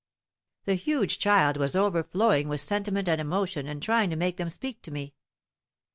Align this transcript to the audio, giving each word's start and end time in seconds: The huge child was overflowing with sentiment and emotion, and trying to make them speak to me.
The 0.65 0.73
huge 0.73 1.19
child 1.19 1.57
was 1.57 1.75
overflowing 1.75 2.47
with 2.49 2.59
sentiment 2.59 3.07
and 3.07 3.21
emotion, 3.21 3.67
and 3.67 3.83
trying 3.83 4.09
to 4.09 4.15
make 4.15 4.37
them 4.37 4.49
speak 4.49 4.81
to 4.81 4.89
me. 4.89 5.13